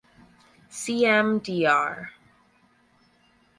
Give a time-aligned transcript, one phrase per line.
[0.79, 1.97] Cmdr.